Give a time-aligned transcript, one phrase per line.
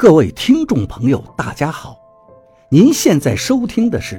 [0.00, 1.94] 各位听众朋友，大家好！
[2.70, 4.18] 您现在收听的是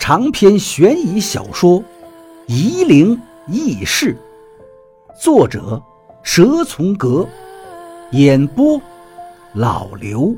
[0.00, 1.80] 长篇悬疑小说
[2.48, 3.16] 《夷陵
[3.46, 4.18] 轶事》，
[5.22, 5.80] 作者
[6.24, 7.24] 蛇从阁，
[8.10, 8.82] 演播
[9.54, 10.34] 老刘。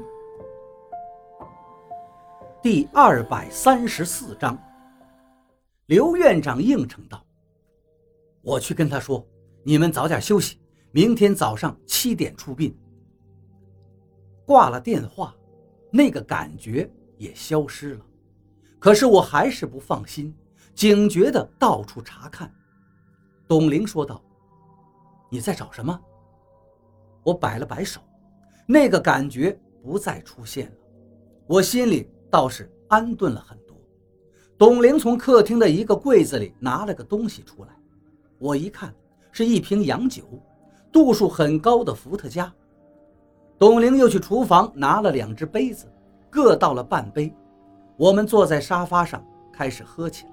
[2.63, 4.55] 第二百三十四章，
[5.87, 7.25] 刘院长应承道
[8.45, 9.27] ：“我去跟他说，
[9.63, 10.59] 你们早点休息，
[10.91, 12.79] 明天早上七点出殡。”
[14.49, 15.35] 挂了电话，
[15.91, 18.07] 那个感觉也消失了。
[18.79, 20.35] 可是我还是不放心，
[20.75, 22.51] 警觉的到处查看。
[23.47, 24.25] 董玲说道
[25.31, 26.01] ：“你在找什么？”
[27.23, 28.01] 我摆了摆手，
[28.67, 30.77] 那个感觉不再出现了。
[31.47, 33.77] 我心里倒是安顿了很多。
[34.57, 37.77] 董玲从客厅的一个柜子里拿了个东西出来，
[38.39, 38.95] 我一看
[39.31, 40.25] 是一瓶洋酒，
[40.91, 42.51] 度数很高的伏特加。
[43.59, 45.87] 董玲又去厨房拿了两只杯子，
[46.31, 47.35] 各倒了半杯。
[47.97, 50.33] 我们坐在沙发上开始喝起来。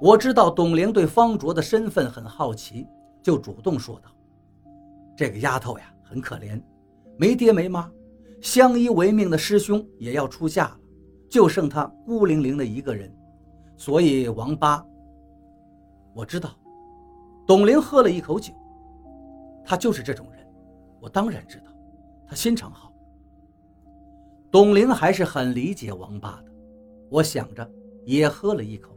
[0.00, 2.88] 我知道董玲对方卓的身份很好奇，
[3.22, 4.10] 就主动说道
[5.16, 6.60] ：“这个丫头呀，很可怜，
[7.16, 7.88] 没爹没妈，
[8.40, 10.78] 相依为命的师兄也要出嫁了，
[11.30, 13.08] 就剩她孤零零的一个人。
[13.76, 14.84] 所以王八，
[16.14, 16.50] 我知道。”
[17.46, 18.52] 董玲喝了一口酒，
[19.64, 20.44] 他就是这种人，
[21.00, 21.71] 我当然知道。
[22.32, 22.90] 他心肠好，
[24.50, 26.50] 董玲还是很理解王八的。
[27.10, 27.70] 我想着，
[28.06, 28.96] 也喝了一口。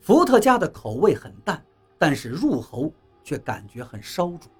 [0.00, 1.64] 伏特加的口味很淡，
[1.96, 4.50] 但是入喉却感觉很烧灼。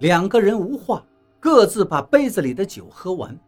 [0.00, 1.06] 两个人无话，
[1.38, 3.38] 各自把杯子里的酒喝完。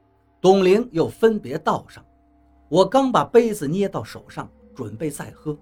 [0.40, 2.06] 董玲又分别倒上。
[2.68, 5.58] 我刚把杯子捏到手上，准备再喝，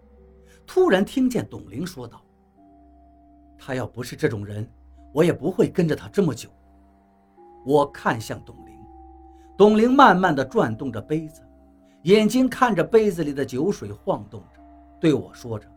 [0.66, 2.22] 突然听见董玲说道
[3.56, 4.70] ：“他要不是这种人，
[5.14, 6.50] 我也不会跟着他这么久。”
[7.68, 8.74] 我看向董玲，
[9.54, 11.42] 董玲慢慢地转动着杯子，
[12.04, 14.60] 眼睛看着杯子里的酒水晃动着，
[14.98, 15.68] 对我说着：“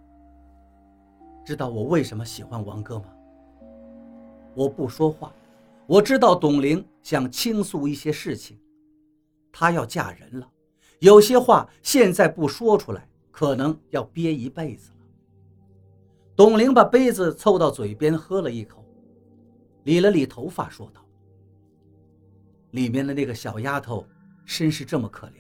[1.44, 3.08] 知道我为什么喜欢王哥吗？”
[4.56, 5.34] 我不说话，
[5.86, 8.58] 我知道董玲想倾诉一些事情，
[9.52, 10.50] 她要嫁人了，
[11.00, 14.98] 有些话现在不说出来，可能要憋一辈子了。
[16.38, 18.82] 董玲把杯子凑到嘴边喝了一口，
[19.84, 21.02] 理了理头发，说道。
[22.72, 24.06] 里面的那个小丫头，
[24.46, 25.34] 身世这么可怜，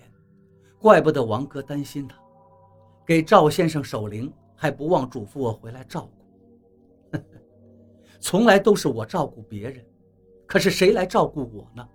[0.80, 2.18] 怪不得王哥担心她。
[3.06, 6.09] 给赵先生守灵，还不忘嘱咐我回来照
[7.12, 7.18] 顾。
[8.19, 9.84] 从来都是我照顾别人，
[10.46, 11.88] 可是谁来照顾我呢？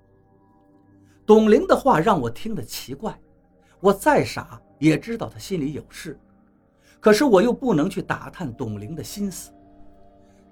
[1.25, 3.19] 董玲的话让我听得奇怪，
[3.81, 6.19] 我再傻也知道她心里有事，
[6.99, 9.53] 可是我又不能去打探董玲的心思。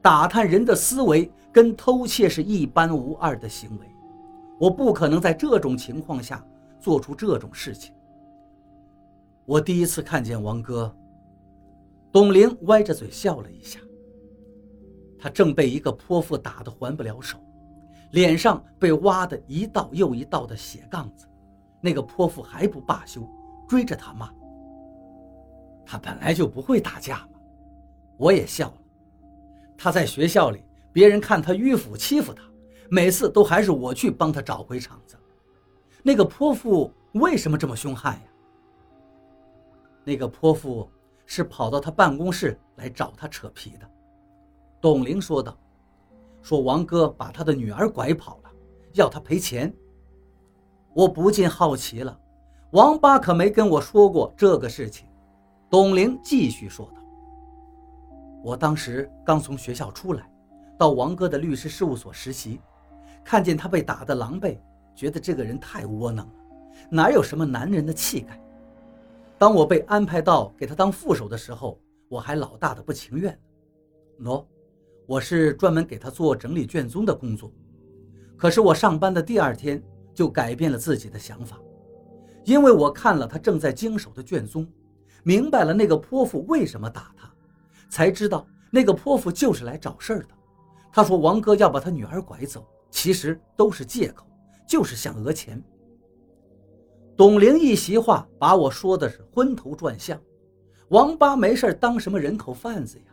[0.01, 3.87] 打探人的思维，跟偷窃是一般无二的行为。
[4.59, 6.45] 我不可能在这种情况下
[6.79, 7.95] 做出这种事情。
[9.45, 10.95] 我第一次看见王哥，
[12.13, 13.81] 董玲歪着嘴笑了一下。
[15.19, 17.39] 他正被一个泼妇打得还不了手，
[18.13, 21.27] 脸上被挖的一道又一道的血杠子。
[21.81, 23.29] 那个泼妇还不罢休，
[23.69, 24.31] 追着他骂。
[25.85, 27.41] 他本来就不会打架嘛。
[28.17, 28.75] 我也笑了。
[29.77, 32.43] 他在学校里，别人看他迂腐，欺负他。
[32.91, 35.17] 每次都还是我去帮他找回场子。
[36.03, 38.23] 那个泼妇为什么这么凶悍呀？
[40.05, 40.89] 那个泼妇
[41.25, 43.91] 是跑到他办公室来找他扯皮的。
[44.81, 45.57] 董玲说道
[46.43, 48.51] ：“说王哥把他的女儿拐跑了，
[48.93, 49.75] 要他赔钱。”
[50.93, 52.21] 我不禁好奇了，
[52.73, 55.09] 王八可没跟我说过这个事情。
[55.71, 57.03] 董玲继续说道
[58.45, 60.31] ：“我当时刚从学校出来，
[60.79, 62.61] 到王哥的律师事务所实习。”
[63.25, 64.59] 看见他被打得狼狈，
[64.95, 66.35] 觉得这个人太窝囊了，
[66.91, 68.39] 哪有什么男人的气概。
[69.39, 73.37] 当我被安排到给他当副手的时候，我还老大的不情愿。
[74.21, 74.45] 喏，
[75.07, 77.51] 我是专门给他做整理卷宗的工作。
[78.37, 79.83] 可是我上班的第二天
[80.13, 81.59] 就改变了自己的想法，
[82.45, 84.67] 因为我看了他正在经手的卷宗，
[85.23, 87.29] 明白了那个泼妇为什么打他，
[87.89, 90.29] 才知道那个泼妇就是来找事儿的。
[90.93, 92.67] 他说王哥要把他女儿拐走。
[92.95, 94.25] 其实都是借口，
[94.69, 95.61] 就是想讹钱。
[97.17, 100.17] 董玲一席话把我说的是昏头转向，
[100.91, 103.05] 王八没事当什么人口贩子呀？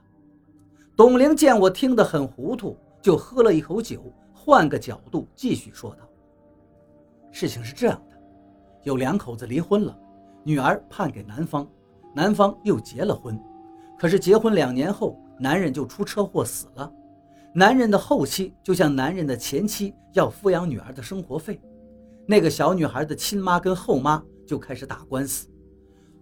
[0.95, 6.07] 董玲见我听得很糊涂，就喝了一口酒，换个角度继续说道
[7.33, 8.15] ：“事情是这样的，
[8.83, 9.99] 有两口子离婚了，
[10.43, 11.67] 女儿判给男方，
[12.13, 13.37] 男方又结了婚，
[13.97, 16.93] 可是结婚两年后，男人就出车祸死了。”
[17.53, 21.61] 男人的后妻就像男人的前妻要抚养女儿的生活费。
[22.25, 25.49] 那个小女孩的亲妈跟后妈就开始打官司。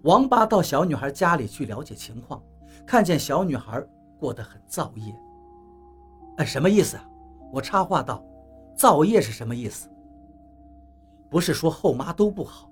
[0.04, 2.42] 王八到小女孩家里去了解情况，
[2.88, 3.86] 看见小女孩
[4.18, 5.14] 过得很造业。
[6.38, 7.06] 哎，什么意思啊？
[7.52, 8.24] 我插话道
[8.78, 9.90] ：“造业是什么意思？
[11.30, 12.72] 不是说后妈都不好，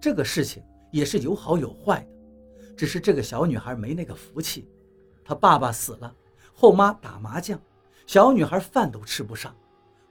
[0.00, 2.74] 这个事情也是有好有坏的。
[2.76, 4.68] 只是这个小女孩没那个福气，
[5.24, 6.12] 她爸爸死了，
[6.52, 7.58] 后妈打麻将，
[8.06, 9.54] 小女孩饭都吃不上。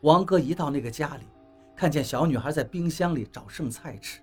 [0.01, 1.23] 王哥一到那个家里。”
[1.75, 4.21] 看见小女孩在冰箱里找剩菜吃，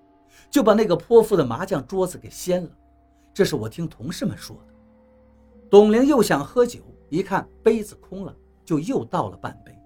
[0.48, 2.70] 就把那个泼妇的麻将桌子给掀了。
[3.34, 4.74] 这是我听同事们说的。
[5.68, 6.78] 董玲又想喝酒，
[7.08, 8.34] 一看杯子空了，
[8.64, 9.76] 就又倒了半杯。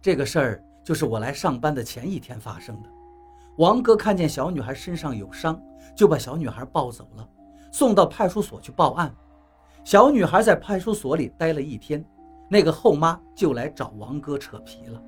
[0.00, 2.88] 这个事儿就是我来上班的前一天发生的。
[3.58, 5.62] 王哥看见小女孩身上有伤，
[5.94, 7.28] 就把小女孩抱走了，
[7.70, 9.14] 送到派出所去报案。
[9.84, 12.02] 小女孩在派出所里待了一天，
[12.48, 15.02] 那个后妈就来找王哥扯皮了。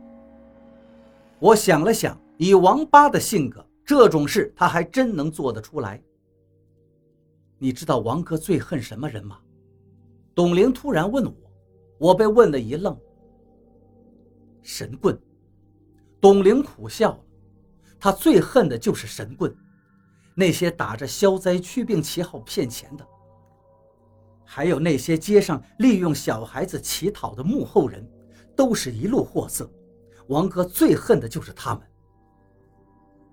[1.39, 6.03] 我想了想，以王八的性格，这种事他还真能做得出来。
[7.59, 9.39] 你知道王哥最恨什么人吗？
[10.35, 11.35] 董玲突然问我，
[11.99, 12.97] 我被问得一愣。
[14.63, 15.19] 神棍。
[16.21, 17.21] 董玲苦笑了，
[17.99, 19.57] 他最恨的就是神棍，
[20.35, 23.07] 那些打着消灾祛病旗号骗钱的，
[24.51, 28.03] 还有那些街上利用小孩子乞讨的幕后人，
[28.57, 29.71] 都是一路货色。
[30.29, 31.83] 王哥最恨的就是他们。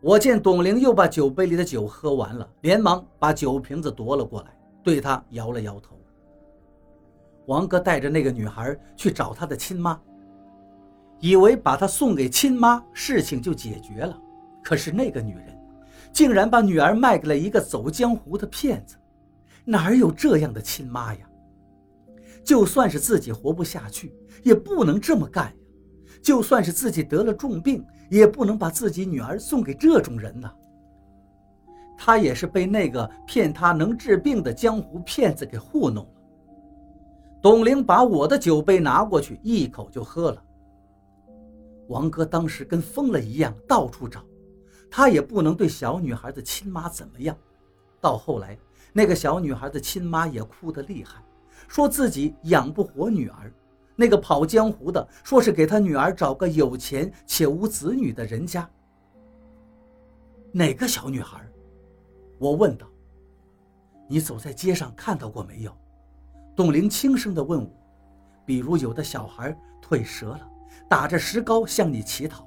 [0.02, 5.98] 我见董玲又把酒杯里的酒喝完了，连忙把酒瓶子夺了过来，对他摇了摇头。
[7.46, 9.98] 王哥带着那个女孩去找他的亲妈，
[11.22, 14.20] 以为把她送给亲妈，事情就解决了。
[14.62, 15.58] 可是那个女人，
[16.12, 18.98] 竟然把女儿卖给了一个走江湖的骗子，
[19.66, 21.30] 哪有这样的亲妈呀？
[22.44, 25.54] 就算是自己活不下去，也不能这么干呀。
[26.22, 30.52] 就算是自己得了重病，也不能把自己女儿送给这种人呐。
[31.98, 36.12] 他也是被那个骗他能治病的江湖骗子给糊弄了。
[37.42, 40.44] 董玲把我的酒杯拿过去，一口就喝了。
[41.88, 44.24] 王哥当时跟疯了一样，到处找，
[44.90, 47.36] 他也不能对小女孩的亲妈怎么样。
[48.02, 48.58] 到后来，
[48.98, 51.22] 那个小女孩的亲妈也哭得厉害，
[51.68, 53.52] 说自己养不活女儿。
[53.94, 58.70] 那个跑江湖的说是给他女儿找个有钱且无子女的人家。
[60.54, 61.46] 哪个小女孩？
[62.40, 62.88] 我问道。
[64.08, 65.78] 你走在街上看到过没有？
[66.56, 67.70] 董玲轻声地问我。
[68.46, 70.50] 比如有的小孩腿折了，
[70.88, 72.46] 打着石膏向你乞讨；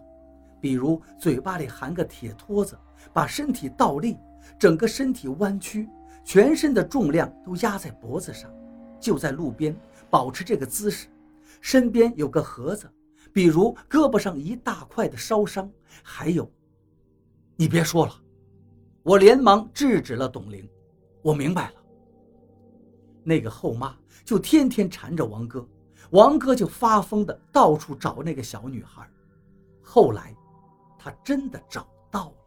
[0.63, 2.79] 比如嘴巴里含个铁托子，
[3.13, 4.17] 把身体倒立，
[4.59, 5.91] 整个身体弯曲，
[6.29, 8.53] 全身的重量都压在脖子上，
[9.01, 9.75] 就在路边
[10.11, 11.09] 保持这个姿势。
[11.63, 12.87] 身边有个盒子，
[13.33, 15.73] 比如胳膊上一大块的烧伤，
[16.03, 16.47] 还有，
[17.57, 18.13] 你别说了，
[19.03, 20.69] 我连忙制止了董玲。
[21.23, 21.75] 我明白了，
[23.25, 25.67] 那个后妈就天天缠着王哥，
[26.11, 29.11] 王哥就发疯的到处找那个小女孩。
[29.81, 30.37] 后来，
[30.99, 32.38] 他真的找到了。